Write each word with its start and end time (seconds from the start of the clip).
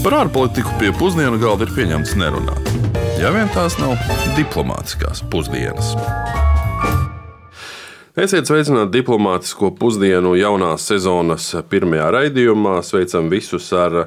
Par 0.00 0.14
ārpolitiku 0.16 0.70
pie 0.80 0.94
pusdienu 0.96 1.36
galda 1.36 1.66
ir 1.66 1.74
pieņemts 1.76 2.14
nerunāt. 2.16 2.68
Ja 3.20 3.28
vien 3.34 3.50
tās 3.52 3.74
nav 3.76 3.98
diplomātiskās 4.32 5.20
pusdienas. 5.28 5.90
Esiet 8.16 8.48
sveicināti 8.48 8.94
diplomātisko 8.94 9.68
pusdienu 9.76 10.32
jaunās 10.40 10.86
sezonas 10.88 11.50
pirmajā 11.68 12.06
raidījumā. 12.16 12.78
Sveicam 12.80 13.28
visus 13.28 13.68
ar 13.76 14.06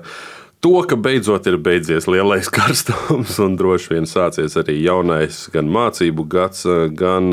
to, 0.66 0.74
ka 0.90 0.98
beidzot 0.98 1.46
ir 1.52 1.60
beidzies 1.62 2.10
lielais 2.10 2.50
karstums 2.58 3.38
un 3.46 3.54
droši 3.62 3.94
vien 3.94 4.10
sācies 4.10 4.58
arī 4.58 4.80
jaunais 4.82 5.44
gan 5.54 5.70
mācību 5.70 6.26
gads, 6.26 6.66
gan 6.98 7.30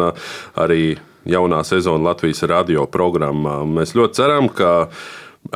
arī 0.52 0.98
jaunā 1.24 1.64
sezona 1.64 2.10
Latvijas 2.10 2.44
radio 2.52 2.84
programmā. 2.92 3.62
Mēs 3.64 3.96
ļoti 3.96 4.20
ceram, 4.20 4.52
ka 4.52 4.90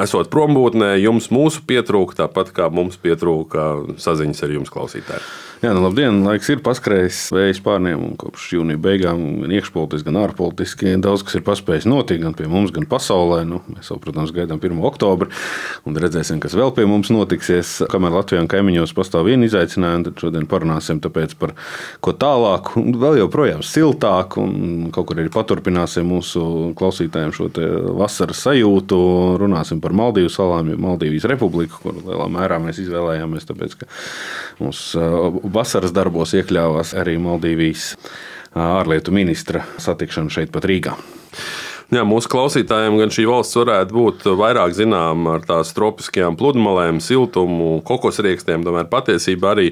esot 0.01 0.31
prombūtnē, 0.33 0.95
jums 1.03 1.31
mūsu 1.35 1.63
pietrūka, 1.69 2.25
tāpat 2.25 2.53
kā 2.57 2.71
mums 2.73 2.99
pietrūka 3.01 3.71
saziņas 4.01 4.47
ar 4.47 4.55
jums, 4.57 4.73
klausītāji. 4.75 5.27
Jā, 5.65 5.71
nu, 5.73 5.81
labdien, 5.81 6.19
laiks 6.27 6.51
ir 6.53 6.59
paskrējis 6.61 7.19
vējš 7.33 7.61
pārniem, 7.65 8.01
kopš 8.21 8.51
jūnija 8.53 8.77
beigām 8.85 9.21
gan 9.41 9.53
iekšpolitiski, 9.55 10.05
gan 10.11 10.19
ārpolitiski 10.21 10.91
daudz 11.01 11.23
kas 11.25 11.39
ir 11.39 11.45
paspējis 11.47 11.87
notikt 11.89 12.21
gan 12.21 12.35
pie 12.37 12.49
mums, 12.53 12.73
gan 12.75 12.85
pasaulē. 12.91 13.39
Nu, 13.49 13.63
mēs 13.73 13.89
jau, 13.89 13.97
protams, 14.03 14.35
gaidām 14.37 14.61
1. 14.61 14.83
oktobri, 14.85 15.31
un 15.89 15.97
redzēsim, 15.97 16.43
kas 16.43 16.57
vēl 16.59 16.75
pie 16.77 16.85
mums 16.91 17.09
notiksies. 17.15 17.71
Kamēr 17.89 18.13
Latvijā 18.13 18.43
un 18.45 18.51
kaimiņos 18.53 18.93
pastāv 18.99 19.25
viena 19.31 19.49
izaicinājuma, 19.49 20.11
tad 20.11 20.21
šodien 20.21 20.45
parunāsim 20.51 21.01
par 21.01 21.55
ko 22.05 22.13
tālāku, 22.13 22.85
vēl 23.01 23.23
joprojām 23.23 23.65
siltāku, 23.65 24.45
un 24.45 24.93
kaut 24.93 25.09
kur 25.09 25.23
arī 25.23 25.33
paturpināsim 25.33 26.13
mūsu 26.13 26.75
klausītājiem 26.77 27.33
šo 27.33 27.49
vasaras 28.03 28.45
sajūtu. 28.51 29.01
Runāsim 29.41 29.74
par 29.83 29.95
Maldīvu 29.97 30.31
salām, 30.33 30.71
Maldīvijas 30.81 31.27
republiku, 31.31 31.81
kur 31.83 31.99
lielā 32.03 32.29
mērā 32.33 32.61
mēs 32.63 32.81
izvēlējāmies, 32.85 33.49
tāpēc, 33.51 33.77
ka 33.81 33.91
mums 34.61 34.87
vasaras 35.55 35.95
darbos 35.97 36.37
iekļāvās 36.39 36.95
arī 37.01 37.17
Maldīvijas 37.23 37.95
ārlietu 38.55 39.15
ministra 39.15 39.65
satikšana 39.83 40.33
šeit 40.33 40.55
pat 40.55 40.69
Rīgā. 40.71 40.95
Jā, 41.93 42.01
mūsu 42.09 42.31
klausītājiem 42.33 42.97
gan 42.97 43.11
šī 43.13 43.27
valsts 43.29 43.59
varētu 43.59 43.93
būt 43.93 44.23
vairāk 44.41 44.73
zināma 44.73 45.35
ar 45.37 45.43
tās 45.45 45.75
tropiskajām 45.77 46.39
pludmalēm, 46.41 46.97
siltumu, 47.05 47.83
kokosriekstiem. 47.85 48.65
Tomēr 48.65 48.89
patiesībā 48.89 49.53
arī 49.53 49.67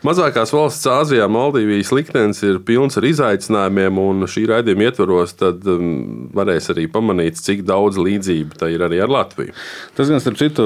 Mazākās 0.00 0.54
valsts 0.56 0.88
Āzijā, 0.88 1.26
Maldīvijas 1.28 1.90
liktenis 1.92 2.38
ir 2.48 2.62
pilns 2.64 2.96
ar 2.96 3.04
izaicinājumiem, 3.04 3.98
un 4.00 4.24
šī 4.24 4.46
raidījuma 4.48 4.86
ietvaros 4.86 5.34
um, 5.44 5.90
varēs 6.32 6.70
arī 6.72 6.86
pamanīt, 6.88 7.36
cik 7.44 7.66
daudz 7.68 8.00
līdzību 8.00 8.56
tā 8.62 8.70
ir 8.72 8.80
arī 8.86 9.02
ar 9.04 9.12
Latviju. 9.12 9.52
Tas, 9.98 10.08
gan 10.08 10.24
starp 10.24 10.40
citu, 10.40 10.64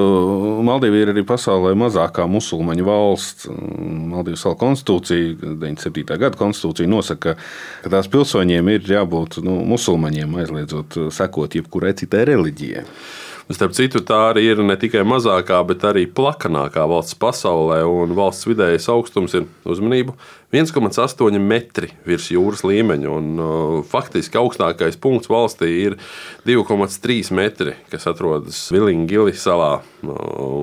Maldīvija 0.69 1.09
ir 1.09 1.13
arī 1.17 1.27
pasaulē 1.27 1.75
mazākā 1.83 2.29
musulmaņu 2.31 2.87
valsts. 2.87 3.51
Maldīvijas 3.51 4.47
salu 4.47 4.61
konstitūcija, 4.63 5.35
97. 5.43 6.07
gada 6.23 6.39
konstitūcija 6.39 6.95
nosaka, 6.95 7.35
ka 7.83 7.95
tās 7.97 8.13
pilsoņiem 8.15 8.71
ir 8.77 8.95
jābūt 8.95 9.41
nu, 9.43 9.59
musulmaņiem, 9.75 10.39
aizliedzot 10.45 10.84
sekot 11.15 11.57
jebkurai 11.57 11.95
citai 11.99 12.25
reliģijai. 12.31 12.85
Starp 13.53 13.75
citu, 13.77 14.01
tā 14.01 14.31
arī 14.31 14.47
ir 14.55 14.63
ne 14.65 14.73
tikai 14.81 15.03
mazākā, 15.05 15.59
bet 15.69 15.83
arī 15.85 16.07
plakanākā 16.09 16.87
valsts 16.89 17.19
pasaulē, 17.21 17.83
un 17.85 18.15
valsts 18.17 18.49
vidējais 18.49 18.89
augstums 18.89 19.37
ir 19.37 19.45
uzmanību 19.69 20.15
1,8 20.55 21.39
metri 21.43 21.89
virs 22.07 22.29
jūras 22.31 22.63
līmeņa. 22.67 23.11
Un, 23.11 23.31
uh, 23.43 23.79
faktiski 23.91 24.39
augstākais 24.39 24.99
punkts 25.03 25.31
valstī 25.31 25.71
ir 25.83 25.97
2,3 26.47 27.33
metri, 27.35 27.75
kas 27.91 28.07
atrodas 28.11 28.61
Vilingili 28.75 29.35
salā. 29.35 29.81
Uh, 30.05 30.15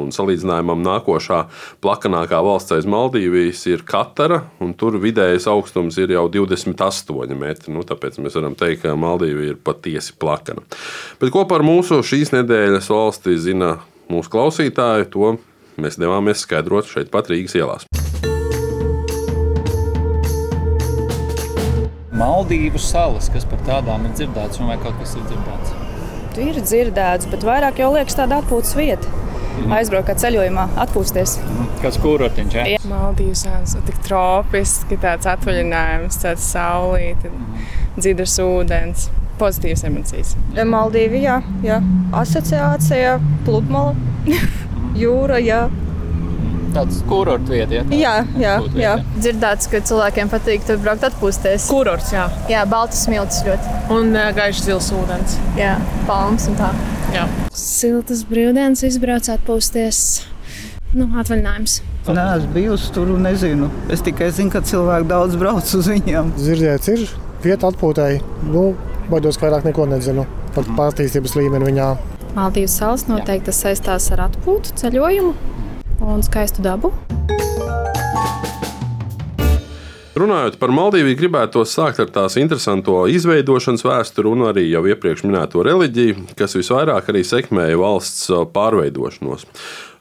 un 0.01 0.13
salīdzinājumam 0.15 0.83
nākošā 0.85 1.41
plakanākā 1.83 2.39
valsts 2.45 2.75
aiz 2.77 2.87
Maldīvijas 2.89 3.65
ir 3.71 3.83
Katara, 3.87 4.45
un 4.63 4.73
tur 4.79 4.95
vidējais 5.01 5.49
augstums 5.51 5.99
ir 5.99 6.15
jau 6.15 6.27
28 6.31 7.35
metri. 7.35 7.75
Nu, 7.75 7.83
tāpēc 7.87 8.21
mēs 8.23 8.37
varam 8.39 8.55
teikt, 8.55 8.85
ka 8.85 8.95
Maldīvija 8.95 9.55
ir 9.55 9.59
patiesi 9.61 10.15
plakana. 10.19 10.63
Bet 11.19 11.33
ko 11.35 11.43
par 11.49 11.65
mūsu 11.67 11.99
šīs 12.05 12.31
nedēļas 12.37 12.91
valsti 12.91 13.35
zina 13.41 13.75
mūsu 14.11 14.31
klausītāji, 14.31 15.11
to 15.11 15.35
mēs 15.81 15.99
devāmies 15.99 16.45
skaidrot 16.45 16.89
šeit 16.91 17.11
pat 17.13 17.31
Rīgas 17.31 17.59
ielās. 17.59 17.87
Maldīvu 22.21 22.77
salas, 22.77 23.31
kas 23.33 23.47
par 23.49 23.63
tādām 23.65 24.03
ir 24.05 24.11
dzirdēts, 24.13 24.59
vai 24.61 24.75
kaut 24.81 24.99
kas 24.99 25.15
ir 25.17 25.23
dzirdēts? 25.25 25.71
Ir 26.41 26.59
dzirdēts, 26.61 27.27
bet 27.31 27.45
vairāk 27.47 27.81
jau 27.81 27.89
liekas 27.95 28.17
tāda 28.19 28.37
atpūtas 28.43 28.75
vieta. 28.77 29.09
Mm. 29.51 29.73
Aizbraukt 29.79 30.21
ceļojumā, 30.21 30.67
atpūsties. 30.83 31.35
Mm. 31.41 31.71
Kāds 31.81 31.97
kūrotiņš? 32.03 32.57
Ja? 32.69 32.77
Maldīvas 32.87 33.43
ir 33.49 33.83
tik 33.89 33.97
tropiski, 34.05 34.99
tāds 35.01 35.27
atvaļinājums, 35.33 36.21
tāds 36.21 36.45
saulīti, 36.53 37.33
mm. 37.33 37.67
dzirdams 37.97 38.37
ūdens, 38.45 39.09
pozitīvas 39.41 39.85
emocijas. 39.89 40.35
Maldīvi, 40.55 41.23
jā, 41.25 41.41
jā. 41.65 41.81
asociācija, 42.21 43.17
pludmale, 43.47 43.97
jūra, 45.03 45.41
jā 45.41 45.65
tāds 46.75 47.01
kurorts 47.09 47.51
vieta. 47.51 47.81
Ja, 47.91 47.91
jā, 47.93 48.21
jā, 48.39 48.55
jā. 48.79 48.93
Dzirdēts, 49.17 49.69
ka 49.71 49.81
cilvēkiem 49.89 50.31
patīk 50.31 50.65
tur 50.67 50.79
braukt 50.81 51.05
atpūsties. 51.07 51.67
Kurorts, 51.71 52.11
jā. 52.15 52.27
Jā, 52.51 52.65
baltas 52.69 53.05
smilts 53.05 53.41
ļoti. 53.47 53.77
Un 53.93 54.11
uh, 54.15 54.29
gaišs 54.35 54.65
zils 54.67 54.91
ūdens. 54.95 55.37
Jā, 55.59 55.77
palmas 56.09 56.47
un 56.51 56.59
tā. 56.59 56.71
Jā. 57.15 57.25
Siltas 57.57 58.23
brīvdienas 58.27 58.83
izbrauc 58.87 59.27
atpūsties. 59.33 60.03
Nu, 60.95 61.07
atvaļinājums. 61.21 61.79
Nē, 62.11 62.23
es 62.39 62.45
biju 62.51 62.75
tur 62.95 63.13
un 63.13 63.23
nezinu. 63.27 63.69
Es 63.93 64.03
tikai 64.03 64.31
zinu, 64.35 64.51
ka 64.51 64.63
cilvēki 64.65 65.07
daudz 65.11 65.37
brauc 65.39 65.75
uz 65.77 65.87
viņiem. 65.91 66.33
Dzirdēts, 66.39 66.91
ir 66.91 67.05
vieta 67.43 67.69
atpūtai. 67.71 68.13
Nu, 68.49 68.71
baidos, 69.11 69.39
ka 69.39 69.47
vairāk 69.47 69.69
neko 69.69 69.87
nezinu 69.91 70.27
par 70.55 70.67
pārtīstības 70.79 71.37
līmeni 71.39 71.69
viņā. 71.71 71.87
Maldīvas 72.35 72.77
salas 72.79 73.07
noteikti 73.07 73.53
saistās 73.55 74.07
ar 74.15 74.25
atpūtu 74.29 74.75
ceļojumu 74.79 75.33
un 76.01 76.23
skaistu 76.25 76.65
dabu. 76.65 76.91
Runājot 80.21 80.57
par 80.61 80.73
Maldīviju, 80.75 81.17
gribētu 81.17 81.63
sākt 81.65 82.01
ar 82.03 82.09
tās 82.13 82.35
interesanto 82.37 83.05
izveidošanas 83.09 83.85
vēsturi 83.87 84.29
un 84.29 84.43
arī 84.49 84.67
jau 84.67 84.83
iepriekš 84.91 85.23
minēto 85.25 85.63
reliģiju, 85.65 86.27
kas 86.37 86.57
visvairāk 86.59 87.07
arī 87.09 87.23
sekmēja 87.25 87.79
valsts 87.79 88.27
pārveidošanos. 88.53 89.47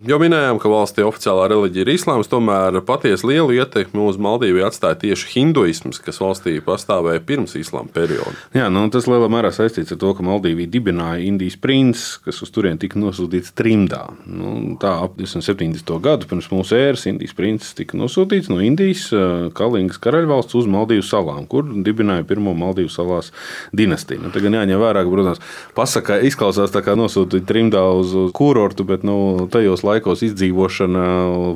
Jau 0.01 0.17
minējām, 0.17 0.57
ka 0.57 0.71
valstī 0.73 1.03
oficiālā 1.05 1.51
reliģija 1.53 1.85
ir 1.85 1.91
islāms, 1.93 2.29
tomēr 2.33 2.79
patiesi 2.89 3.27
lielu 3.29 3.53
ietekmi 3.59 4.01
uz 4.01 4.17
Maldīvu 4.17 4.63
atstāja 4.65 4.97
tieši 5.03 5.27
hinduisms, 5.35 5.99
kas 6.01 6.23
valstī 6.23 6.55
pastāvēja 6.65 7.21
pirms 7.29 7.53
islāma 7.61 7.93
perioda. 7.93 8.33
Jā, 8.57 8.71
nu, 8.73 8.87
tas 8.89 9.05
lielā 9.05 9.29
mērā 9.29 9.51
saistīts 9.53 9.93
ar 9.93 9.99
to, 10.01 10.15
ka 10.17 10.25
Maldīvija 10.25 10.71
dibināja 10.73 11.27
Indijas 11.27 11.59
princis, 11.61 12.15
kas 12.25 12.41
uz 12.41 12.49
turieni 12.55 12.81
tika 12.81 12.97
nosūtīts 12.97 13.53
trimdā. 13.61 14.07
Nu, 14.25 14.55
tā 14.81 14.95
ap 15.05 15.19
270. 15.21 15.93
gadu 16.01 16.31
pirms 16.33 16.49
mūsu 16.49 16.79
ēras 16.79 17.05
Indijas 17.13 17.37
princis 17.37 17.77
tika 17.77 18.01
nosūtīts 18.01 18.49
no 18.49 18.63
Indijas 18.65 19.11
Kalingas 19.53 20.01
karaļvalsts 20.01 20.57
uz 20.63 20.71
Maldīvu 20.79 21.05
salām, 21.05 21.45
kur 21.45 21.69
dibināja 21.69 22.25
pirmo 22.25 22.57
Maldīvu 22.57 22.89
salās 22.97 23.35
dinastiju. 23.77 24.25
Nu, 24.25 24.33
Tagad 24.33 24.57
jāņem 24.63 24.81
vērā, 24.81 25.05
ka, 25.05 25.13
protams, 25.13 25.45
pasaka 25.77 26.23
izklausās 26.25 26.73
tā 26.73 26.81
kā 26.89 26.97
nosūtīt 26.97 27.45
trimdā 27.45 27.85
uz 28.01 28.17
kurortu, 28.33 28.89
bet 28.89 29.05
nu, 29.05 29.21
tajos 29.53 29.85
laikos 29.85 29.90
izdzīvošana, 29.99 31.05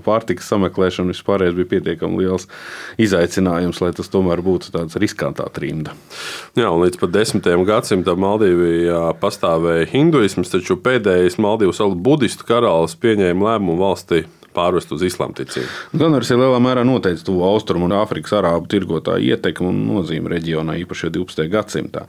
pārtikas 0.04 0.48
sameklēšana 0.52 1.14
vispārējais 1.14 1.56
bija 1.58 1.70
pietiekami 1.74 2.22
liels 2.22 2.48
izaicinājums, 3.00 3.80
lai 3.84 3.92
tas 3.96 4.10
tomēr 4.12 4.42
būtu 4.44 4.72
tāds 4.74 4.98
riskantā 5.00 5.46
trimda. 5.54 5.94
Jā, 6.58 6.70
un 6.70 6.84
līdz 6.84 7.00
pat 7.00 7.14
desmitajam 7.14 7.66
gadsimtam 7.68 8.22
Maldīvijā 8.24 9.02
pastāvēja 9.22 9.90
hinduisms, 9.94 10.52
taču 10.52 10.78
pēdējais 10.82 11.40
Maldīvu 11.42 11.76
salu 11.76 11.94
budistu 11.94 12.46
karalis 12.48 12.98
pieņēma 13.00 13.52
lēmumu 13.52 13.80
valstī 13.80 14.24
pārvest 14.54 14.92
uz 14.94 15.04
islāma 15.06 15.36
ticību. 15.38 15.98
Gan 16.00 16.16
arī 16.16 16.38
lielā 16.38 16.60
mērā 16.62 16.84
noteica 16.86 17.26
to 17.26 17.36
austrumu 17.46 17.88
un 17.88 17.96
Āfrikas 17.98 18.36
arābu 18.38 18.70
tirgotāju 18.70 19.34
ietekmi 19.34 19.70
un 19.70 19.82
nozīmi 19.88 20.32
reģionā, 20.32 20.78
īpaši 20.84 21.12
12. 21.14 21.46
gadsimtā. 21.52 22.06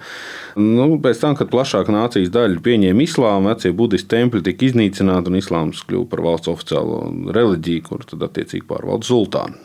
Nu, 0.59 0.88
pēc 1.01 1.21
tam, 1.24 1.38
kad 1.39 1.51
plašāka 1.53 1.94
nācijas 1.95 2.33
daļa 2.33 2.63
pieņēma 2.65 3.06
islāmu, 3.06 3.51
vecie 3.51 3.74
budistu 3.75 4.13
templi 4.15 4.44
tika 4.45 4.69
iznīcināti 4.69 5.31
un 5.31 5.39
islāms 5.42 5.83
kļuva 5.89 6.09
par 6.12 6.25
valsts 6.30 6.51
oficiālo 6.53 7.03
reliģiju, 7.36 7.86
kur 7.89 8.06
tad 8.07 8.27
attiecīgi 8.30 8.68
pārvalda 8.69 9.09
sultānu. 9.09 9.62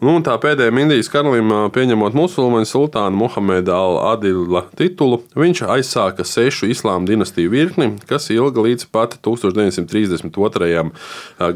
Nu, 0.00 0.14
tā 0.24 0.32
pēdējā 0.40 0.72
Indijas 0.80 1.10
karalim 1.12 1.50
pieņemot 1.74 2.14
musulmaņu 2.16 2.68
sultānu 2.70 3.18
Muhamedu 3.20 3.74
al-Adila 3.76 4.62
titulu, 4.72 5.18
viņš 5.36 5.60
aizsāka 5.74 6.24
sešu 6.24 6.70
islāma 6.72 7.04
dinastiju 7.04 7.50
virkni, 7.52 7.90
kas 8.08 8.30
ilga 8.32 8.64
līdz 8.64 8.86
pat 8.96 9.18
1932. 9.20 10.86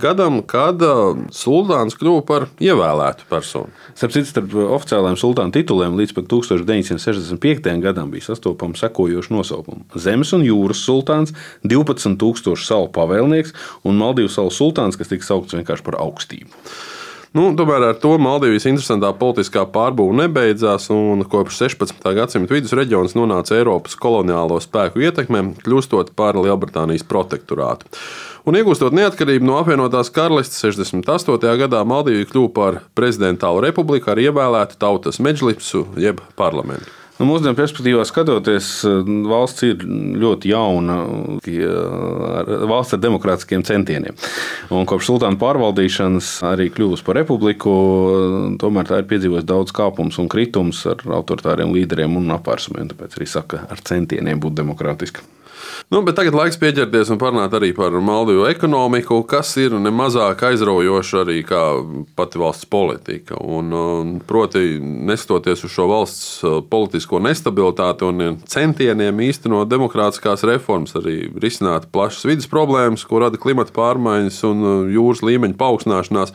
gadam, 0.03 0.43
kad 0.45 0.85
sultāns 1.33 1.97
kļuva 1.97 2.21
par 2.29 2.45
ievēlētu 2.61 3.25
personu. 3.31 3.73
Starp 3.97 4.13
citu, 4.13 4.29
starp 4.35 4.53
oficiālajiem 4.77 5.17
sultāna 5.23 5.57
tituliem 5.57 5.97
līdz 6.03 6.13
pat 6.19 6.29
1965. 6.29 7.71
gadam 7.81 8.13
bija 8.13 8.29
sastopama 8.29 8.77
sekojoša 8.77 9.33
nosaukuma- 9.33 9.89
Zemes 10.05 10.35
un 10.37 10.45
jūras 10.45 10.85
sultāns, 10.85 11.33
12,000 11.65 12.61
salu 12.61 12.93
pavēlnieks 12.93 13.57
un 13.89 13.97
Maldīvu 13.97 14.29
salu 14.29 14.53
sultāns, 14.53 15.01
kas 15.01 15.09
tika 15.09 15.25
saukts 15.25 15.57
vienkārši 15.57 15.89
par 15.89 15.97
augstību. 15.97 16.53
Nu, 17.35 17.49
tomēr 17.59 17.83
ar 17.89 17.97
to 17.99 18.13
Maldīvijas 18.23 18.69
interesantā 18.71 19.09
politiskā 19.19 19.65
pārbūve 19.75 20.15
nebeidzās, 20.21 20.85
un 20.95 21.25
kopš 21.27 21.57
16. 21.65 22.05
gadsimta 22.15 22.55
vidus 22.55 22.77
reģions 22.79 23.17
nonāca 23.19 23.57
Eiropas 23.57 23.99
koloniālo 23.99 24.61
spēku 24.63 25.03
ietekmē, 25.03 25.43
kļūstot 25.65 26.13
par 26.15 26.39
Lielbritānijas 26.39 27.03
protektorātu. 27.11 27.91
Un 28.47 28.55
iegūstot 28.61 28.95
neatkarību 28.95 29.51
no 29.51 29.59
apvienotās 29.59 30.15
karalistes 30.15 30.63
68. 30.63 31.59
gadā, 31.65 31.83
Maldīvija 31.83 32.31
kļuva 32.31 32.55
par 32.55 32.83
prezidentālu 32.95 33.67
republiku 33.67 34.15
ar 34.15 34.23
ievēlētu 34.23 34.79
tautas 34.79 35.19
medžlisu 35.19 35.89
jeb 35.99 36.23
parlamentu. 36.39 37.04
Nu, 37.15 37.29
mūsdienu 37.29 37.55
perspektīvā 37.55 38.03
skatoties, 38.09 38.69
valsts 39.31 39.63
ir 39.69 39.85
ļoti 40.19 40.51
jauna, 40.51 40.97
valsts 42.67 42.97
ar 42.97 43.03
demokrātiskiem 43.05 43.63
centieniem. 43.67 44.19
Un 44.75 44.89
kopš 44.91 45.13
sultāna 45.13 45.39
pārvaldīšanas 45.39 46.33
arī 46.51 46.73
kļuvusi 46.75 47.07
par 47.07 47.21
republiku, 47.21 47.77
tomēr 48.59 48.91
tā 48.91 48.99
ir 48.99 49.07
piedzīvojusi 49.13 49.47
daudz 49.47 49.77
kāpumus 49.77 50.19
un 50.19 50.31
kritumus 50.33 50.83
ar 50.91 51.07
autoritāriem 51.21 51.71
līderiem 51.77 52.19
un 52.19 52.35
apvērsumiem. 52.35 52.91
Tāpēc 52.91 53.15
arī 53.21 53.31
saka, 53.31 53.63
ar 53.71 53.87
centieniem 53.87 54.43
būt 54.43 54.59
demokrātiski. 54.59 55.23
Nu, 55.95 56.01
tagad 56.11 56.35
laiks 56.35 56.57
pieķerties 56.59 57.13
un 57.15 57.21
parunāt 57.23 57.53
arī 57.55 57.69
par 57.71 57.95
Maldīvu 58.03 58.49
ekonomiku, 58.51 59.21
kas 59.31 59.53
ir 59.63 59.77
nemazāk 59.79 60.41
aizraujoša 60.49 61.21
arī 61.21 61.37
pati 62.19 62.41
valsts 62.43 62.67
politika. 62.67 63.39
Un, 63.39 63.71
un, 63.71 64.11
proti, 64.27 64.81
neskatoties 64.83 65.63
uz 65.63 65.71
šo 65.71 65.87
valsts 65.93 66.27
uh, 66.43 66.57
politisko 66.67 67.23
nestabilitāti 67.23 68.09
un 68.09 68.41
centieniem 68.43 69.23
īstenot 69.29 69.71
demokrātiskās 69.71 70.43
reformas, 70.51 70.97
arī 70.99 71.29
risināt 71.39 71.87
plašas 71.95 72.27
vidas 72.27 72.51
problēmas, 72.51 73.07
ko 73.07 73.23
rada 73.23 73.39
klimata 73.39 73.71
pārmaiņas 73.79 74.41
un 74.51 74.67
uh, 74.67 74.81
jūras 74.91 75.23
līmeņa 75.23 75.61
paaugstināšanās. 75.63 76.35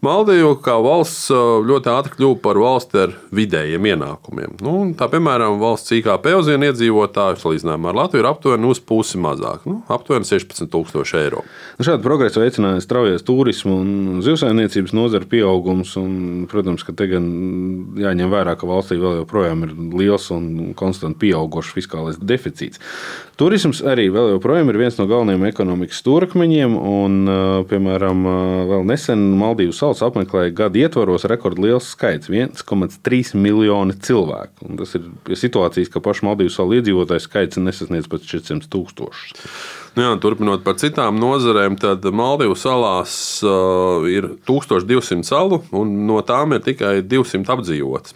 Maldīva 0.00 0.54
kā 0.64 0.78
valsts 0.80 1.26
ļoti 1.68 1.90
ātri 1.92 2.14
kļuva 2.16 2.36
par 2.40 2.56
valsti 2.56 3.00
ar 3.02 3.10
vidējiem 3.36 3.84
ienākumiem. 3.90 4.54
Nu, 4.64 4.72
tā 4.96 5.10
piemēram, 5.12 5.58
valsts 5.60 5.92
IKP 5.98 6.30
uz 6.38 6.48
vienu 6.48 6.70
iedzīvotāju 6.70 7.36
salīdzinājumā 7.42 7.90
ar 7.90 7.98
Latviju 7.98 8.22
ir 8.22 8.28
aptuveni 8.30 8.70
uz 8.70 8.80
pusi 8.80 9.20
mazāk, 9.20 9.66
nu, 9.68 9.82
aptuveni 9.92 10.24
16,000 10.24 11.20
eiro. 11.20 11.42
Nu, 11.76 11.84
šādu 11.84 12.00
progresu 12.06 12.40
veicināja 12.40 12.80
straujais 12.80 13.26
turismu 13.28 13.74
un 13.82 14.22
zivsaimniecības 14.24 14.96
nozara 14.96 15.28
pieaugums. 15.28 15.92
Un, 16.00 16.16
protams, 16.48 16.86
ka 16.86 16.96
te 16.96 17.10
gan 17.10 17.28
jāņem 18.00 18.32
vērā, 18.32 18.56
ka 18.56 18.70
valstī 18.70 18.96
vēl 19.00 19.20
joprojām 19.20 19.66
ir 19.68 19.76
liels 20.00 20.30
un 20.32 20.72
konstanti 20.80 21.26
pieaugušs 21.26 21.76
fiskālais 21.76 22.16
deficīts. 22.16 22.80
Turisms 23.40 23.84
arī 23.84 24.08
vēl 24.12 24.34
joprojām 24.34 24.72
ir 24.72 24.80
viens 24.80 24.96
no 24.96 25.04
galvenajiem 25.08 25.46
ekonomikas 25.48 26.00
stūrakmeņiem, 26.00 26.74
un, 26.76 27.20
piemēram, 27.68 28.26
vēl 28.72 28.88
nesen 28.88 29.28
Maldīvu 29.40 29.76
Pasaules 29.90 30.06
apmeklēja 30.06 30.52
gada 30.54 30.78
ietvaros 30.78 31.24
rekordliels 31.26 31.88
skaits- 31.96 32.28
1,3 32.30 33.34
miljoni 33.34 33.96
cilvēku. 33.98 34.68
Un 34.68 34.76
tas 34.78 34.94
ir 34.94 35.02
situācijas, 35.26 35.90
ka 35.90 35.98
pašu 35.98 36.28
Maldīvu 36.28 36.50
salu 36.54 36.78
iedzīvotāju 36.78 37.20
skaits 37.24 37.58
nesasniedz 37.58 38.06
pat 38.08 38.22
400 38.22 38.68
tūkstošus. 38.70 39.34
Nu 39.96 40.04
jā, 40.04 40.20
turpinot 40.20 40.62
par 40.62 40.74
citām 40.74 41.18
nozarēm, 41.18 41.76
tad 41.80 42.02
Maldīvu 42.02 42.54
salās 42.54 43.42
uh, 43.42 44.06
ir 44.06 44.38
1200 44.46 45.24
salu, 45.24 45.64
un 45.72 46.06
no 46.06 46.22
tām 46.22 46.54
ir 46.54 46.60
tikai 46.60 47.02
200 47.02 47.50
apdzīvotas. 47.50 48.14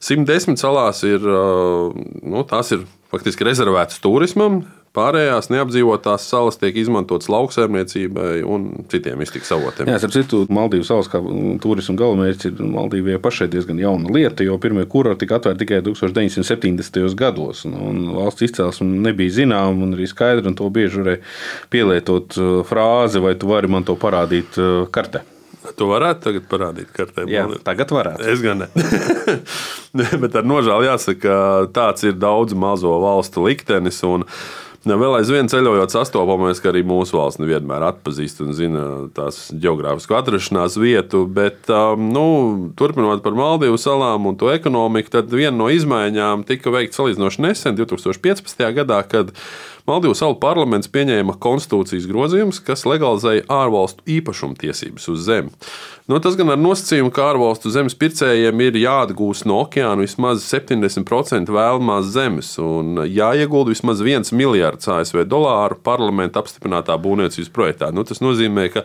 110 0.00 0.56
salās 0.56 1.04
ir, 1.04 1.20
uh, 1.20 1.92
nu, 2.24 2.46
ir 2.48 2.86
faktiski 3.10 3.46
rezervētas 3.46 4.02
turismam, 4.04 4.62
Pārējās 4.90 5.46
neapdzīvotās 5.52 6.24
salas 6.26 6.56
tiek 6.58 6.74
izmantotas 6.80 7.30
lauksaimniecībai 7.30 8.40
un 8.42 8.64
citiem 8.90 9.20
iztiks 9.22 9.52
avotiem. 9.54 9.86
Jā, 9.86 10.00
ar 10.02 10.10
citu 10.10 10.40
Maldīvu 10.50 10.86
salas 10.88 11.06
kā 11.12 11.20
turismu 11.62 11.94
galvenmērķis 12.00 12.48
ir 12.48 12.64
Maldīvijai 12.74 13.20
pašai 13.22 13.46
diezgan 13.52 13.78
jauna 13.78 14.10
lieta, 14.10 14.42
jo 14.42 14.58
pirmie 14.58 14.88
kurorti 14.90 15.22
tika 15.22 15.38
atvērti 15.38 15.62
tikai 15.62 15.78
1970. 15.86 17.14
gados. 17.14 17.62
Un 17.70 18.08
valsts 18.16 18.48
izcelsme 18.48 18.90
nebija 19.06 19.38
zināma 19.38 19.86
un 19.86 19.94
arī 19.94 20.10
skaidra, 20.10 20.50
un 20.50 20.58
to 20.58 20.66
bieži 20.74 21.04
varēja 21.04 21.22
pielietot 21.70 22.40
uh, 22.42 22.54
frāzi, 22.66 23.22
vai 23.22 23.38
tu 23.38 23.54
vari 23.54 23.70
man 23.70 23.86
to 23.86 23.94
parādīt 23.94 24.58
uh, 24.58 24.88
kartē. 24.90 25.22
Tu 25.60 25.88
varētu 25.88 26.24
tagad 26.28 26.46
parādīt 26.48 26.88
kartē. 26.96 27.26
Jā, 27.28 27.44
tagad 27.64 27.92
varētu. 27.92 28.24
Es 28.32 28.40
gan 28.44 28.64
ne. 28.64 28.68
Bet 30.22 30.38
ar 30.38 30.48
nožēlu 30.48 30.88
jāsaka, 30.88 31.20
ka 31.20 31.36
tāds 31.76 32.06
ir 32.08 32.16
daudz 32.16 32.56
mazo 32.56 32.96
valstu 33.02 33.44
liktenis. 33.44 34.00
Vēl 34.80 35.12
aizvien 35.18 35.48
ceļojot, 35.52 35.92
sastopamies, 35.92 36.62
ka 36.64 36.70
arī 36.70 36.80
mūsu 36.88 37.18
valsts 37.18 37.42
nevienmēr 37.42 37.84
atpazīst 37.90 38.38
un 38.40 38.54
zina 38.56 38.84
tās 39.12 39.50
geogrāfisko 39.52 40.16
atrašanās 40.16 40.78
vietu. 40.80 41.26
Bet, 41.28 41.68
um, 41.68 42.06
nu, 42.14 42.24
turpinot 42.80 43.20
par 43.24 43.36
Maldīvu 43.36 43.76
salām 43.80 44.30
un 44.30 44.38
to 44.40 44.48
ekonomiku, 44.54 45.12
tad 45.18 45.28
viena 45.34 45.52
no 45.58 45.68
izmaiņām 45.68 46.46
tika 46.48 46.72
veikta 46.72 47.02
salīdzinoši 47.02 47.44
nesen, 47.44 47.76
2015. 47.76 48.64
gadā, 48.80 49.02
kad 49.04 49.34
Maldīvu 49.90 50.14
salu 50.14 50.36
parlaments 50.40 50.90
pieņēma 50.92 51.34
konstitūcijas 51.42 52.06
grozījumus, 52.10 52.60
kas 52.62 52.86
legalizēja 52.86 53.46
ārvalstu 53.50 54.06
īpašumtiesības 54.18 55.08
uz 55.10 55.24
zemi. 55.26 55.50
Nu, 56.10 56.18
tas 56.18 56.34
gan 56.34 56.50
ar 56.50 56.58
nosacījumu, 56.58 57.12
ka 57.14 57.28
ārvalstu 57.30 57.70
zemes 57.70 57.94
pircējiem 57.98 58.62
ir 58.64 58.78
jāatgūst 58.80 59.46
no 59.46 59.60
okeāna 59.62 60.02
vismaz 60.02 60.42
70% 60.48 61.52
vēlamās 61.54 62.08
zemes 62.10 62.48
un 62.58 63.04
jāiegulda 63.06 63.70
vismaz 63.70 64.02
1 64.02 64.32
miljards 64.34 64.90
ASV 64.90 65.22
dolāru 65.30 65.78
parlamenta 65.86 66.42
apstiprinātā 66.42 66.96
būvniecības 66.98 67.52
projektā. 67.54 67.92
Nu, 67.94 68.02
tas 68.08 68.22
nozīmē, 68.24 68.66
ka 68.74 68.82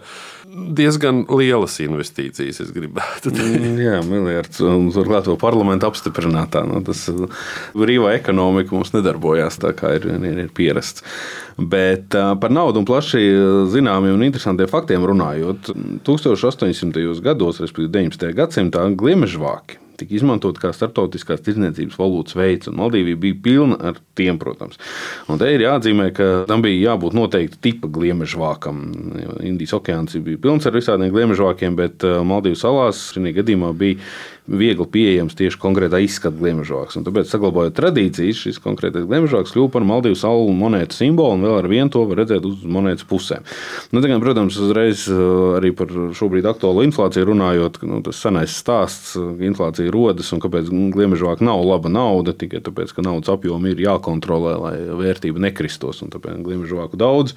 diezgan 0.78 1.24
lielas 1.34 1.80
investīcijas, 1.82 2.62
es 2.62 2.70
gribētu. 2.76 3.34
Mm, 3.34 3.80
jā, 3.82 3.98
miljards. 4.06 4.62
Un 4.62 4.92
turklāt 4.94 5.26
vēl 5.30 5.40
parlamenta 5.42 5.90
apstiprinātā. 5.90 6.62
Nu, 6.70 6.84
tas 6.86 7.08
brīvā 7.74 8.14
ekonomika 8.20 8.76
mums 8.76 8.94
nedarbojās 8.94 9.58
tā, 9.66 9.74
kā 9.78 9.96
ir, 9.98 10.08
ir, 10.14 10.44
ir 10.46 10.54
pierasts. 10.56 10.95
Bet 11.58 12.16
par 12.16 12.52
naudu 12.52 12.82
un 12.82 12.88
plaši 12.88 13.24
zināmiem 13.72 14.18
un 14.18 14.28
interesantiem 14.28 14.70
faktiem 14.72 15.08
runājot, 15.08 15.72
1800. 16.08 17.08
gados, 17.24 17.64
respektīvi 17.64 17.94
19. 17.96 18.36
gadsimtā, 18.36 18.86
gliemežvāki 19.00 19.82
tika 20.00 20.16
izmantot 20.18 20.60
kā 20.60 20.72
starptautiskās 20.76 21.44
tirdzniecības 21.46 21.98
valūtas 22.00 22.38
veids, 22.38 22.70
un 22.70 22.78
Maldīvija 22.80 23.20
bija 23.22 23.40
pilna 23.46 23.78
ar 23.92 24.00
tiem, 24.18 24.40
protams. 24.42 24.80
Un 25.32 25.40
te 25.42 25.50
ir 25.54 25.64
jāatzīmē, 25.66 26.10
ka 26.16 26.30
tam 26.50 26.64
bija 26.66 26.92
jābūt 26.92 27.16
noteikti 27.18 27.62
tipa 27.70 27.90
gliemežvākam. 27.96 28.82
Indijas 29.46 29.76
okeāns 29.80 30.18
bija 30.26 30.42
pilns 30.42 30.68
ar 30.68 30.76
visādiem 30.76 31.14
gliemežvākiem, 31.16 31.78
bet 31.80 32.04
Maldīvu 32.04 32.60
salās 32.60 33.08
šī 33.16 33.36
gadījumā 33.40 33.72
bija 33.78 34.02
viegli 34.46 34.86
pieejams 34.86 35.36
tieši 35.38 35.58
konkrētā 35.62 36.00
izskata 36.06 36.38
gliemežvāks. 36.38 37.00
Tāpēc, 37.06 37.30
saglabājot 37.32 37.76
tradīcijas, 37.78 38.44
šis 38.46 38.60
konkrētais 38.62 39.08
gliemežvāks 39.10 39.54
kļuva 39.56 39.72
par 39.74 39.86
Maldīvu 39.90 40.18
salu 40.20 40.52
monētu 40.54 40.98
simbolu, 40.98 41.38
un 41.38 41.46
vēl 41.46 41.56
ar 41.64 41.70
vienu 41.70 41.94
to 41.94 42.04
var 42.06 42.22
redzēt 42.22 42.46
uz 42.46 42.62
monētas 42.62 43.08
pusēm. 43.10 43.46
Nu, 43.90 44.04
tagad, 44.04 44.22
protams, 44.22 44.58
uzreiz 44.62 45.08
uh, 45.10 45.58
arī 45.58 45.72
par 45.78 45.90
šobrīd 45.90 46.46
aktuālo 46.50 46.86
inflāciju 46.86 47.30
runājot, 47.32 47.82
nu, 47.90 48.02
tas 48.06 48.22
senais 48.22 48.54
stāsts, 48.54 49.16
uh, 49.18 49.32
ka 49.40 49.50
inflācija 49.50 49.94
rodas 49.94 50.30
un 50.36 50.44
kāpēc 50.44 50.70
gliemežvāka 50.94 51.46
nav 51.46 51.66
laba 51.66 51.90
nauda, 51.90 52.36
tikai 52.38 52.62
tāpēc, 52.66 52.94
ka 52.94 53.06
naudas 53.06 53.34
apjomi 53.34 53.74
ir 53.74 53.82
jākontrolē, 53.88 54.56
lai 54.62 54.76
vērtība 55.02 55.42
nekristos, 55.48 56.04
un 56.06 56.14
tāpēc 56.14 56.38
gliemežvāku 56.46 57.00
daudz. 57.02 57.34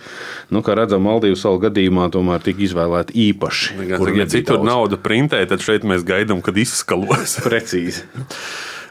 Nu, 0.53 0.61
kā 0.67 0.77
redzam, 0.77 1.07
Maldīvu 1.09 1.41
salu 1.41 1.63
gadījumā 1.63 2.11
tomēr 2.13 2.45
tika 2.45 2.67
izvēlēta 2.67 3.17
īpaši. 3.17 3.81
Ja 4.19 4.29
citur 4.29 4.61
naudu 4.67 4.99
printē, 5.01 5.41
tad 5.49 5.65
šeit 5.65 5.87
mēs 5.89 6.05
gaidām, 6.07 6.43
kad 6.45 6.59
izskatās 6.59 6.98
galos. 7.07 7.39
Precīzi. 7.47 8.05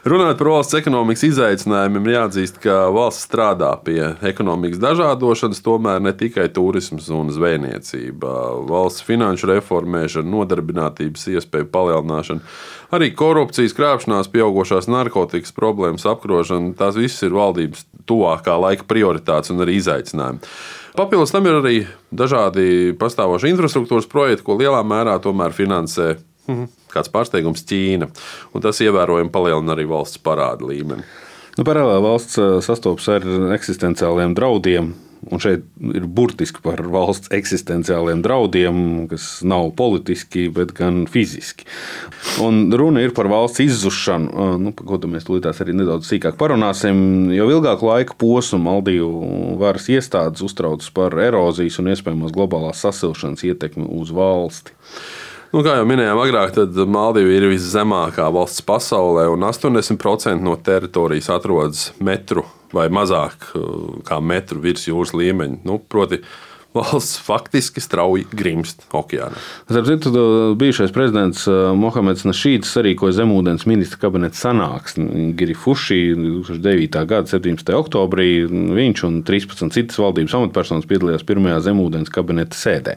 Runājot 0.08 0.38
par 0.38 0.48
valsts 0.52 0.76
ekonomikas 0.78 1.24
izaicinājumiem, 1.26 2.06
jāatzīst, 2.14 2.60
ka 2.62 2.76
valsts 2.94 3.26
strādā 3.26 3.72
pie 3.82 3.98
ekonomikas 4.30 4.78
dažādošanas, 4.80 5.60
tomēr 5.64 5.98
ne 6.00 6.12
tikai 6.16 6.46
turisms 6.54 7.10
un 7.12 7.32
zvejniecība. 7.34 8.30
Valsts 8.70 9.02
finanšu 9.04 9.50
reformēšana, 9.50 10.30
nodarbinātības 10.32 11.26
iespēju 11.34 11.68
palielināšana, 11.74 12.54
arī 12.94 13.10
korupcijas, 13.18 13.74
krāpšanās, 13.76 14.30
pieaugušās 14.32 14.88
narkotikas 14.88 15.52
problēmas 15.56 16.06
apkarošana. 16.08 16.76
Tās 16.78 16.96
visas 16.96 17.26
ir 17.26 17.34
valdības 17.36 17.84
tuvākā 18.08 18.54
laika 18.62 18.86
prioritātes 18.88 19.52
un 19.52 19.66
arī 19.66 19.80
izaicinājumi. 19.82 20.46
Papildus 20.98 21.34
tam 21.34 21.46
ir 21.46 21.58
arī 21.58 21.76
dažādi 22.14 22.94
pastāvošie 22.98 23.52
infrastruktūras 23.52 24.08
projekti, 24.10 24.46
ko 24.46 24.56
lielā 24.58 24.80
mērā 24.86 25.18
tomēr 25.22 25.52
finansē 25.54 26.14
Mhm. 26.48 26.68
Kāds 26.92 27.12
pārsteigums 27.12 27.66
Ķīna. 27.68 28.08
Un 28.56 28.64
tas 28.64 28.80
ievērojami 28.80 29.32
palielina 29.32 29.76
arī 29.76 29.84
valsts 29.88 30.20
parāda 30.24 30.64
līmeni. 30.68 31.04
Nu, 31.58 31.66
paralēli 31.66 32.04
valsts 32.04 32.38
sastopas 32.64 33.10
ar 33.12 33.26
eksistenciāliem 33.56 34.34
draudiem. 34.38 34.94
Un 35.26 35.40
šeit 35.42 35.64
ir 35.98 36.04
burtiski 36.06 36.62
par 36.62 36.78
valsts 36.94 37.32
eksistenciāliem 37.34 38.20
draudiem, 38.22 38.76
kas 39.10 39.40
nav 39.42 39.72
politiski, 39.76 40.44
bet 40.54 40.70
gan 40.78 41.02
fiziski. 41.10 41.66
Un 42.44 42.68
runa 42.70 43.02
ir 43.02 43.10
par 43.16 43.26
valsts 43.28 43.64
izzušanu, 43.66 44.46
nu, 44.62 44.72
par 44.78 44.86
ko 44.86 45.00
mēs 45.10 45.26
tūlīt 45.26 45.50
arī 45.50 45.74
nedaudz 45.74 46.06
sīkāk 46.06 46.38
parunāsim. 46.38 47.32
Jau 47.34 47.48
ilgāku 47.50 47.90
laiku 47.90 48.14
posmu 48.22 48.62
Maldīvu 48.68 49.58
varas 49.60 49.90
iestādes 49.90 50.46
uztraucas 50.46 50.94
par 50.94 51.18
erozijas 51.18 51.80
un 51.82 51.90
iespējamos 51.90 52.36
globālās 52.38 52.86
sasilšanas 52.86 53.42
ietekmi 53.50 53.90
uz 53.98 54.14
valsti. 54.14 54.78
Nu, 55.48 55.62
kā 55.64 55.78
jau 55.78 55.86
minējām 55.88 56.18
agrāk, 56.20 56.50
tad 56.52 56.76
Maldīva 56.92 57.32
ir 57.32 57.46
viszemākā 57.48 58.26
valsts 58.34 58.60
pasaulē, 58.68 59.24
un 59.32 59.46
80% 59.48 60.44
no 60.44 60.58
teritorijas 60.60 61.30
atrodas 61.32 61.86
metru 62.04 62.44
vai 62.76 62.90
mazāk 62.92 63.46
kā 64.04 64.18
metru 64.20 64.60
virs 64.60 64.84
jūras 64.90 65.14
līmeņa. 65.16 65.62
Nu, 65.64 65.78
proti, 65.80 66.20
valsts 66.78 67.18
faktiski 67.26 67.82
strauji 67.82 68.26
grimst 68.32 68.84
okeānā. 68.94 69.38
Citu, 69.68 70.12
bijušais 70.58 70.92
prezidents 70.94 71.44
Mohameds 71.78 72.24
Našīds 72.28 72.70
sarīkoja 72.74 73.18
zemūdens 73.20 73.66
ministra 73.68 74.00
kabineta 74.06 74.38
sanāksmi 74.38 75.32
Girifušī 75.38 76.00
2009. 76.14 77.02
gada 77.08 77.28
17. 77.30 77.74
oktobrī. 77.76 78.28
Viņš 78.48 79.04
un 79.08 79.20
13 79.26 79.74
citas 79.74 79.98
valdības 80.00 80.36
amatpersonas 80.38 80.88
piedalījās 80.88 81.26
pirmajā 81.28 81.60
zemūdens 81.68 82.12
kabineta 82.14 82.56
sēdē. 82.58 82.96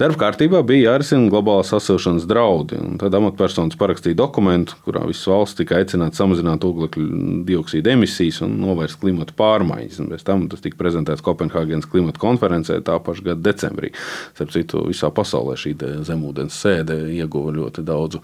Darba 0.00 0.18
kārtībā 0.24 0.62
bija 0.66 0.90
jārisina 0.92 1.30
globālās 1.30 1.70
sasilšanas 1.72 2.26
draudi. 2.30 2.80
Tad 3.00 3.14
amatpersonas 3.14 3.78
parakstīja 3.78 4.18
dokumentu, 4.18 4.76
kurā 4.86 5.04
visas 5.06 5.28
valsts 5.30 5.60
tika 5.60 5.78
aicināts 5.78 6.18
samazināt 6.20 6.64
oglekļa 6.66 7.44
dioksīda 7.46 7.94
emisijas 7.94 8.42
un 8.46 8.56
novērst 8.62 8.98
klimata 9.02 9.36
pārmaiņas. 9.38 10.02
Bez 10.10 10.26
tam 10.26 10.48
tas 10.50 10.64
tika 10.64 10.80
prezentēts 10.80 11.22
Kopenhāgenes 11.24 11.88
klimata 11.90 12.20
konferencē 12.22 12.80
tā 12.84 12.98
paša 13.04 13.28
gada 13.30 13.40
decembrī. 13.50 13.92
Starp 14.34 14.54
citu, 14.54 14.84
visā 14.88 15.10
pasaulē 15.14 15.56
šī 15.60 15.74
zemūdens 16.08 16.56
sēde 16.64 16.96
ieguva 17.14 17.52
ļoti 17.54 17.84
daudzu 17.86 18.22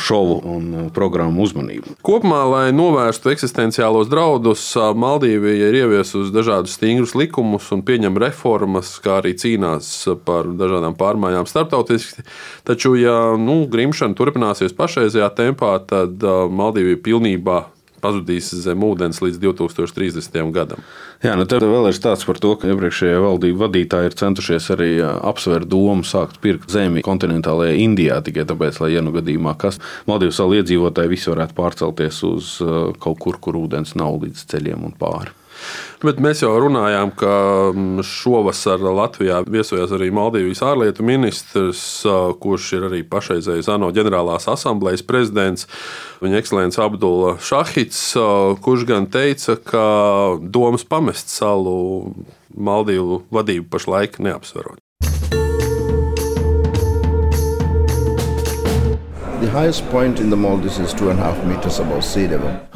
šovu 0.00 0.38
un 0.48 0.70
programmu 0.94 1.44
uzmanību. 1.44 1.96
Kopumā, 2.04 2.42
lai 2.50 2.64
novērstu 2.74 3.32
eksistenciālos 3.34 4.10
draudus, 4.12 4.64
Maldīvija 4.76 5.68
ir 5.70 5.78
ieviesusi 5.82 6.32
dažādus 6.34 6.76
stingrus 6.78 7.14
likumus 7.18 7.68
un 7.74 7.84
pieņem 7.86 8.18
reformas, 8.22 8.94
kā 9.02 9.20
arī 9.20 9.34
cīnās 9.38 9.90
par 10.26 10.48
dažādām 10.58 10.96
pārmaiņām 10.98 11.48
starptautiski. 11.50 12.26
Taču, 12.68 12.94
ja 13.00 13.34
nu, 13.40 13.62
grimšana 13.70 14.16
turpināsies 14.18 14.76
pašreizajā 14.78 15.30
tempā, 15.38 15.76
tad 15.88 16.22
Maldīvija 16.22 17.02
pilnībā 17.04 17.60
pazudīs 18.02 18.50
zem 18.64 18.82
ūdens 18.86 19.22
līdz 19.22 19.40
2030. 19.42 20.38
gadam. 20.54 20.82
Jā, 21.22 21.36
nu 21.38 21.46
tad 21.48 21.64
vēl 21.66 21.90
ir 21.90 21.96
stāsts 21.96 22.26
par 22.28 22.40
to, 22.42 22.54
ka 22.58 22.70
iepriekšējie 22.72 23.20
valdību 23.22 23.62
vadītāji 23.64 24.10
ir 24.10 24.18
centušies 24.18 24.70
arī 24.74 24.90
apsvērt 25.02 25.70
domu 25.70 26.06
sākt 26.06 26.40
pirkt 26.42 26.72
zemi 26.72 27.04
kontinentālajā 27.06 27.76
Indijā 27.82 28.20
tikai 28.26 28.46
tāpēc, 28.48 28.82
lai, 28.82 28.94
ja 28.96 29.04
nu 29.04 29.14
gadījumā 29.14 29.54
kas 29.60 29.80
Maldīvu 30.10 30.34
salu 30.34 30.58
iedzīvotāji 30.60 31.14
visi 31.14 31.30
varētu 31.32 31.56
pārcelties 31.58 32.24
uz 32.28 32.56
kaut 33.02 33.22
kur, 33.22 33.38
kur 33.42 33.60
ūdens 33.64 33.96
nav 33.98 34.18
līdz 34.24 34.48
ceļiem 34.52 34.90
un 34.90 34.98
pāri. 34.98 35.41
Bet 36.02 36.18
mēs 36.22 36.42
jau 36.42 36.50
runājām, 36.58 37.12
ka 37.18 37.34
šovasar 38.06 38.82
Latvijā 38.82 39.42
viesojās 39.46 39.92
arī 39.94 40.10
Maldīvijas 40.14 40.64
ārlietu 40.66 41.06
ministrs, 41.06 41.82
kurš 42.42 42.72
ir 42.78 42.86
arī 42.90 43.02
pašreizējais 43.06 43.70
ANO 43.70 43.92
ģenerālās 43.94 44.48
asamblejas 44.50 45.04
prezidents. 45.06 45.68
Viņa 46.22 46.40
ekscelence 46.42 46.82
Abdula 46.82 47.36
Šahits, 47.42 48.04
kurš 48.62 48.86
gan 48.90 49.06
teica, 49.12 49.56
ka 49.58 49.86
domas 50.42 50.86
pamest 50.86 51.30
salu 51.32 52.14
Maldīvu 52.52 53.22
vadību 53.32 53.70
pašlaik 53.72 54.18
neapsverot. 54.22 54.82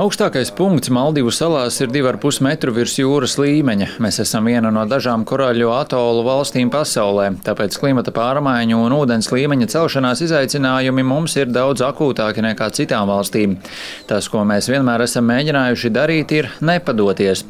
Augstākais 0.03 0.49
punkts 0.59 0.91
Maldīvu 0.91 1.31
salās 1.31 1.77
ir 1.79 1.93
2,5 1.95 2.41
metru 2.43 2.73
virs 2.75 2.97
jūras 2.99 3.37
līmeņa. 3.39 3.87
Mēs 4.03 4.19
esam 4.25 4.49
viena 4.51 4.73
no 4.75 4.83
dažām 4.91 5.23
korāļu 5.29 5.71
atolu 5.71 6.25
valstīm 6.27 6.73
pasaulē, 6.75 7.29
tāpēc 7.47 7.77
klimata 7.79 8.11
pārmaiņu 8.17 8.81
un 8.83 8.95
ūdens 8.97 9.31
līmeņa 9.31 9.69
celšanās 9.77 10.25
izaicinājumi 10.27 11.05
mums 11.07 11.37
ir 11.39 11.53
daudz 11.55 11.85
akūtāki 11.87 12.43
nekā 12.49 12.69
citām 12.75 13.07
valstīm. 13.13 13.55
Tas, 14.11 14.27
ko 14.33 14.43
mēs 14.43 14.67
vienmēr 14.73 15.07
esam 15.07 15.31
mēģinājuši 15.31 15.93
darīt, 15.95 16.35
ir 16.35 16.51
nepadoties. 16.67 17.45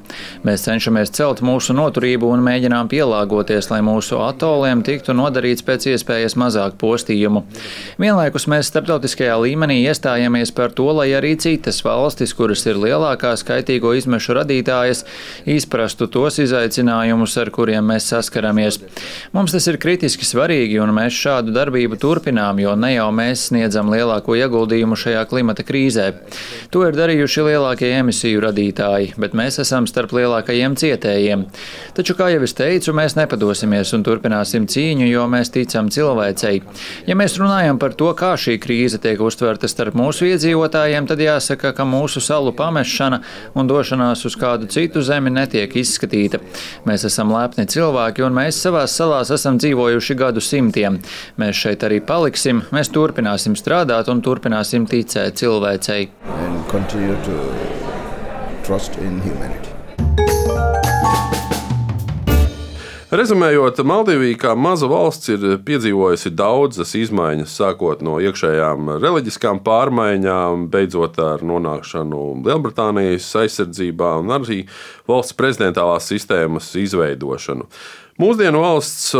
Mēs 0.44 0.68
cenšamies 0.68 1.14
celt 1.16 1.40
mūsu 1.40 1.73
noturību 1.78 2.28
un 2.37 2.44
mēģinām 2.44 2.92
pielāgoties, 2.92 3.73
lai 3.73 3.80
mūsu 3.87 4.20
atoliem 4.28 4.85
tiktu 4.85 5.16
nodarīts 5.16 5.64
pēc 5.64 5.88
iespējas 5.94 6.37
mazāk 6.37 6.76
postījumu. 6.85 7.46
Vienlaikus 8.02 8.50
mēs 8.52 8.68
starptautiski 8.68 9.06
starptautiskajā 9.07 9.37
līmenī 9.39 9.85
iestājamies 9.87 10.51
par 10.51 10.73
to, 10.75 10.91
lai 10.91 11.13
arī 11.15 11.37
citas 11.39 11.79
valstis, 11.85 12.33
kuras 12.35 12.65
ir 12.67 12.77
lielākās 12.77 13.45
kaitīgo 13.47 13.93
izmešu 13.95 14.35
radītājas, 14.35 15.05
izprastu 15.47 16.09
tos 16.11 16.41
izaicinājumus, 16.43 17.37
ar 17.39 17.51
kuriem 17.55 17.87
mēs 17.87 18.09
saskaramies. 18.11 18.81
Mums 19.33 19.55
tas 19.55 19.67
ir 19.71 19.79
kritiski 19.79 20.27
svarīgi, 20.27 20.81
un 20.83 20.91
mēs 20.97 21.15
šādu 21.15 21.55
darbību 21.55 21.99
turpinām, 22.03 22.59
jo 22.59 22.75
ne 22.75 22.97
jau 22.97 23.07
mēs 23.15 23.47
sniedzam 23.51 23.93
lielāko 23.93 24.35
ieguldījumu 24.35 24.99
šajā 24.99 25.23
klimata 25.31 25.63
krīzē. 25.63 26.09
To 26.75 26.83
ir 26.89 26.99
darījuši 26.99 27.47
lielākie 27.47 27.93
emisiju 28.01 28.43
radītāji, 28.43 29.15
bet 29.23 29.39
mēs 29.39 29.61
esam 29.63 29.87
starp 29.87 30.17
lielākajiem 30.19 30.75
cietējiem. 30.77 31.47
Taču, 31.95 32.19
kā 32.19 32.33
jau 32.35 32.43
es 32.43 32.57
teicu, 32.59 32.97
mēs 32.97 33.15
nepadosimies 33.21 33.95
un 33.95 34.03
turpināsim 34.07 34.67
cīņu, 34.67 35.07
jo 35.13 35.29
mēs 35.31 35.55
ticam 35.55 35.93
cilvēcei. 35.95 36.59
Ja 37.07 37.15
mēs 37.19 37.39
runājam 37.39 37.79
par 37.79 37.95
to, 37.95 38.11
kā 38.19 38.35
šī 38.41 38.59
krīze 38.63 38.96
krīze 38.97 39.03
tiek 39.03 39.21
uztverta 39.21 39.69
starp 39.69 39.95
mūsu 39.95 40.26
iedzīvotājiem, 40.26 41.07
tad 41.07 41.21
jāsaka, 41.21 41.75
ka 41.75 41.85
mūsu 41.85 42.21
salu 42.21 42.53
pamešana 42.53 43.21
un 43.55 43.67
došanās 43.69 44.25
uz 44.26 44.37
kādu 44.37 44.69
citu 44.69 45.03
zemi 45.03 45.31
netiek 45.31 45.71
izskatīta. 45.76 46.41
Mēs 46.87 47.05
esam 47.05 47.33
lepni 47.33 47.67
cilvēki, 47.67 48.25
un 48.25 48.35
mēs 48.35 48.61
savās 48.62 48.97
salās 48.97 49.31
esam 49.31 49.59
dzīvojuši 49.59 50.17
gadu 50.17 50.41
simtiem. 50.41 51.00
Mēs 51.38 51.57
šeit 51.57 51.85
arī 51.85 52.00
paliksim, 52.00 52.65
mēs 52.73 52.91
turpināsim 52.91 53.57
strādāt 53.57 54.09
un 54.09 54.23
turpināsim 54.23 54.87
ticēt 54.87 55.37
cilvēcei. 55.37 56.09
Trust 58.67 58.97
in 58.99 59.21
humanity. 59.23 59.71
Rezumējot, 63.07 63.79
Maldivija 63.87 64.35
kā 64.35 64.53
maza 64.59 64.89
valsts 64.91 65.31
ir 65.31 65.43
piedzīvojusi 65.63 66.33
daudzas 66.35 66.91
izmaiņas, 66.99 67.53
sākot 67.55 68.01
no 68.03 68.17
iekšējām 68.19 68.97
reliģiskām 68.99 69.61
pārmaiņām, 69.63 70.65
beidzot 70.73 71.21
ar 71.23 71.45
nonākšanu 71.47 72.23
Lielbritānijas 72.43 73.29
aizsardzībā 73.45 74.09
un 74.25 74.35
arī 74.35 74.57
valsts 75.07 75.37
prezidentālās 75.39 76.09
sistēmas 76.11 76.73
izveidošanu. 76.83 77.69
Mūsdienu 78.19 78.63
valsts 78.65 79.13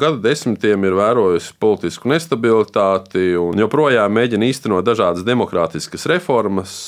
gadu 0.00 0.22
desmitiem 0.24 0.86
ir 0.88 0.96
vērojusi 0.96 1.52
politisku 1.60 2.08
nestabilitāti 2.14 3.34
un 3.36 3.60
joprojām 3.60 4.14
mēģina 4.14 4.48
īstenot 4.48 4.86
dažādas 4.88 5.26
demokrātiskas 5.26 6.08
reformas, 6.08 6.78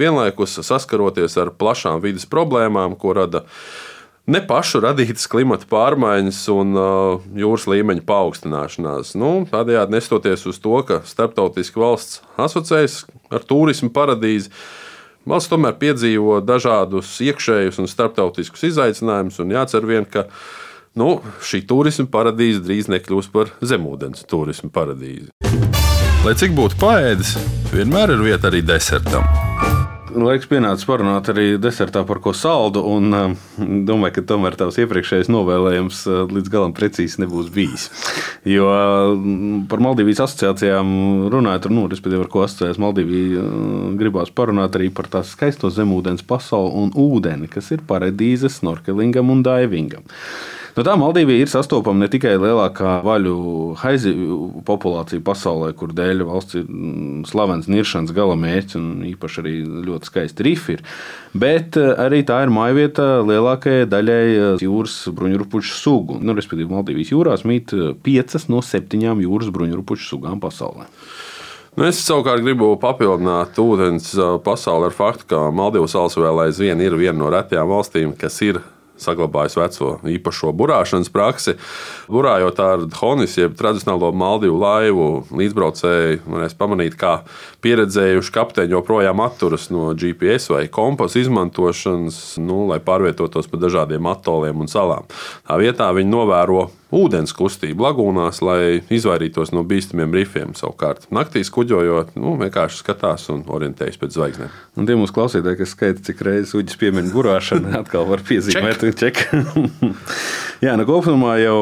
vienlaikus 0.00 0.58
saskaroties 0.58 1.38
ar 1.38 1.52
plašām 1.54 2.02
vidas 2.02 2.26
problēmām, 2.26 2.98
ko 2.98 3.14
rada 3.20 3.44
ne 4.28 4.40
pašu 4.44 4.82
radītas 4.84 5.26
klimata 5.30 5.66
pārmaiņas 5.70 6.40
un 6.52 6.76
uh, 6.76 7.28
jūras 7.38 7.66
līmeņa 7.70 8.04
paaugstināšanās. 8.08 9.14
Nu, 9.18 9.32
tādējādi 9.48 9.96
nestoties 9.96 10.44
uz 10.50 10.60
to, 10.62 10.76
ka 10.88 11.00
starptautiski 11.08 11.80
valsts 11.80 12.20
asociējas 12.40 13.00
ar 13.32 13.44
turismu 13.48 13.90
paradīzi. 13.94 14.52
Valsts 15.28 15.52
tomēr 15.52 15.76
piedzīvo 15.80 16.38
dažādus 16.44 17.10
iekšējus 17.24 17.80
un 17.82 17.90
starptautiskus 17.90 18.64
izaicinājumus, 18.70 19.40
un 19.44 19.52
jācer 19.56 19.84
vien, 19.88 20.06
ka 20.08 20.28
nu, 20.96 21.18
šī 21.44 21.64
turisma 21.68 22.08
paradīze 22.12 22.64
drīz 22.64 22.88
nekļūs 22.92 23.28
par 23.34 23.52
zemūdens 23.60 24.24
turisma 24.28 24.72
paradīzi. 24.72 25.32
Lai 26.24 26.34
cik 26.36 26.56
būtu 26.56 26.80
paēdis, 26.80 27.36
vienmēr 27.74 28.16
ir 28.16 28.24
vieta 28.24 28.50
arī 28.50 28.64
desertam. 28.66 29.47
Laiks 30.08 30.48
pienācis 30.48 30.86
parunāt 30.88 31.28
arī 31.32 31.58
desertā 31.60 32.00
par 32.08 32.20
ko 32.24 32.32
saldu. 32.36 32.80
Un, 32.88 33.12
uh, 33.12 33.48
domāju, 33.88 34.18
ka 34.18 34.24
tomēr 34.30 34.56
tavs 34.58 34.78
iepriekšējais 34.80 35.30
novēlējums 35.32 36.00
uh, 36.08 36.20
līdz 36.32 36.52
galam 36.52 36.74
precīzi 36.76 37.22
nebūs 37.24 37.50
bijis. 37.52 37.88
Jo 38.48 38.70
uh, 38.72 39.12
par 39.68 39.82
Maldīvijas 39.84 40.24
asociācijām 40.24 40.92
runājot, 41.34 41.68
nu, 41.74 41.86
respektīvi, 41.92 42.24
ar 42.24 42.32
ko 42.32 42.44
asociējas 42.46 42.80
Maldīvija, 42.82 43.44
gribās 44.00 44.32
parunāt 44.32 44.78
arī 44.78 44.88
par 44.94 45.10
tās 45.12 45.34
skaisto 45.36 45.72
zemūdens 45.72 46.24
pasauli 46.28 46.72
un 46.84 46.94
ūdeni, 46.96 47.50
kas 47.52 47.72
ir 47.76 47.84
paradīze 47.88 48.52
snorkelingam 48.52 49.34
un 49.34 49.44
daivingam. 49.44 50.08
No 50.76 50.84
tā 50.86 50.94
Maldīvija 50.98 51.44
ir 51.44 51.50
sastopama 51.52 52.04
ne 52.04 52.10
tikai 52.12 52.34
lielākā 52.40 52.98
vaļu 53.06 53.36
haizivju 53.80 54.62
populācija 54.68 55.22
pasaulē, 55.24 55.72
kur 55.78 55.92
dēļ 55.96 56.24
valsts 56.28 56.58
ir 56.60 56.66
mm, 56.66 57.22
slavens 57.28 57.68
niršanas 57.70 58.14
galamērķis 58.16 58.78
un 58.78 58.88
īpaši 59.08 59.42
arī 59.42 59.54
ļoti 59.88 60.10
skaisti 60.10 60.46
rifi 60.46 60.78
ir, 60.78 60.84
bet 61.38 61.78
eh, 61.80 61.92
arī 61.98 62.22
tā 62.26 62.42
ir 62.44 62.52
mājvieta 62.54 63.08
lielākajai 63.26 63.88
daļai 63.90 64.22
eh, 64.28 64.64
jūras 64.64 65.00
bruņurupuču 65.14 65.74
sugu. 65.74 66.20
Nu, 66.22 66.36
respektīvi, 66.38 66.70
Maldīvijas 66.72 67.12
jūrās 67.14 67.46
mīt 67.48 67.74
eh, 67.76 67.90
piecas 68.04 68.48
no 68.52 68.62
septiņām 68.64 69.24
jūras 69.24 69.52
bruņurupuču 69.54 70.12
sugām 70.14 70.42
pasaulē. 70.42 70.88
Nu, 71.78 71.86
es 71.86 72.00
savukārt 72.02 72.42
gribu 72.42 72.72
papildināt 72.82 73.58
ūdens 73.62 74.10
pasauli 74.42 74.88
ar 74.88 74.96
faktu, 74.96 75.28
ka 75.30 75.44
Maldivas 75.54 75.94
salas 75.94 76.18
vēl 76.18 76.48
aizvien 76.48 76.80
ir 76.82 76.96
viena 76.98 77.20
no 77.20 77.30
retajām 77.30 77.70
valstīm, 77.70 78.16
kas 78.18 78.40
ir 78.42 78.58
saglabājis 79.02 79.58
veco 79.58 79.92
īpašo 80.08 80.52
burāšanas 80.56 81.12
praksi. 81.14 81.56
Burājot 82.10 82.62
ar 82.64 82.86
Honis, 83.00 83.36
jeb 83.38 83.56
tradicionālo 83.58 84.10
Maldīvu 84.16 84.58
laivu, 84.62 85.08
līdzbraucēji 85.38 86.22
varēs 86.26 86.56
pamanīt, 86.58 86.98
kā 86.98 87.20
pieredzējuši 87.64 88.34
kapteiņi 88.34 88.76
joprojām 88.76 89.22
atturas 89.24 89.68
no 89.74 89.90
GPS 89.98 90.52
vai 90.52 90.64
kompasu 90.72 91.22
izmantošanas, 91.24 92.20
nu, 92.42 92.64
lai 92.70 92.78
pārvietotos 92.84 93.50
pa 93.50 93.60
dažādiem 93.60 94.10
atoliem 94.10 94.62
un 94.62 94.70
salām. 94.70 95.08
Tā 95.48 95.58
vietā 95.60 95.90
viņi 95.96 96.12
novēro 96.12 96.68
ūdens 96.94 97.34
kustību 97.36 97.84
lagūnās, 97.84 98.40
lai 98.44 98.80
izvairītos 98.94 99.52
no 99.52 99.64
bīstamiem 99.68 100.14
rifiem. 100.16 100.54
Savukārt, 100.56 101.08
naktīs 101.14 101.50
kuģojot, 101.52 102.14
nu, 102.16 102.36
vienkārši 102.40 102.80
skatās 102.80 103.28
un 103.32 103.42
orientējas 103.44 104.00
pēc 104.00 104.16
zvaigznēm. 104.16 104.54
Un 104.78 104.88
tie 104.88 104.96
mūsu 104.96 105.14
klausītāji, 105.16 105.60
kas 105.60 105.74
skaita, 105.74 106.04
cik 106.06 106.22
reizes 106.24 106.54
uģis 106.56 106.78
piemin 106.80 107.10
burāšanu, 107.12 107.74
atkal 107.82 108.08
var 108.08 108.24
piezīmēt, 108.24 108.86
ček. 108.98 109.20
Jā, 110.64 110.72
nu, 110.74 110.88
kopumā 110.88 111.36
jau 111.38 111.58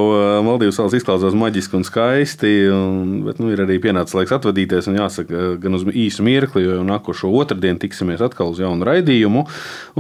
Maldīvas 0.47 0.79
salas 0.79 0.95
izklausās 0.97 1.35
maģiski 1.37 1.77
un 1.77 1.83
skaisti, 1.85 2.53
un, 2.73 3.11
bet 3.27 3.43
nu, 3.43 3.51
ir 3.53 3.61
arī 3.67 3.77
pienācis 3.83 4.17
laiks 4.17 4.33
atvadīties. 4.39 4.89
Jāsaka, 4.97 5.43
gan 5.61 5.77
uz 5.77 5.85
īsu 5.93 6.25
mirkli, 6.27 6.65
jo 6.67 6.83
nākošo 6.87 7.31
otrdienu 7.37 7.81
tiksimies 7.83 8.25
atkal 8.25 8.53
uz 8.55 8.61
jaunu 8.63 8.87
raidījumu. 8.89 9.47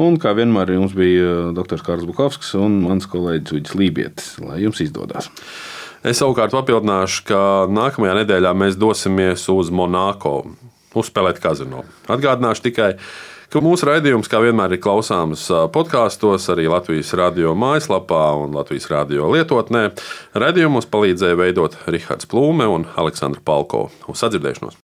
Un, 0.03 0.19
kā 0.23 0.35
vienmēr, 0.37 0.75
jums 0.77 0.97
bija 0.97 1.53
dr. 1.57 1.83
Kārls 1.87 2.09
Bukovskis 2.09 2.55
un 2.59 2.81
mans 2.85 3.09
kolēģis 3.11 3.59
Uģis 3.61 3.79
Lībietis. 3.79 4.37
Lai 4.45 4.63
jums 4.65 4.83
izdodas! 4.85 5.31
Es 6.07 6.21
savukārt 6.21 6.53
papildināšu, 6.55 7.25
ka 7.27 7.39
nākamajā 7.73 8.21
nedēļā 8.21 8.53
mēs 8.55 8.77
dosimies 8.79 9.49
uz 9.51 9.73
Monako 9.75 10.37
uzspēlēt 10.97 11.41
kazino. 11.43 11.83
Atgādināšu 12.13 12.67
tikai, 12.69 12.93
ka 13.53 13.63
mūsu 13.65 13.89
raidījums, 13.89 14.31
kā 14.31 14.41
vienmēr, 14.45 14.77
ir 14.77 14.83
klausāms 14.85 15.49
podkāstos, 15.75 16.49
arī 16.55 16.69
Latvijas 16.71 17.11
radio 17.19 17.57
mājaslapā 17.59 18.23
un 18.45 18.57
Latvijas 18.57 18.87
radio 18.93 19.31
lietotnē. 19.35 19.89
Radījumus 20.39 20.89
palīdzēja 20.93 21.43
veidot 21.43 21.79
Rihards 21.91 22.31
Plūme 22.31 22.71
un 22.71 22.89
Aleksandra 22.97 23.43
Palko. 23.45 23.89
Uz 24.07 24.23
sadzirdēšanos! 24.25 24.86